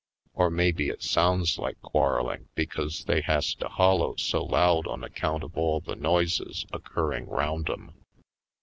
[0.33, 4.43] Or maybe it sounds like quarreling because Harlem Heights 67 they has to hollow so
[4.43, 7.91] loud on account of all the noises occurring round 'em.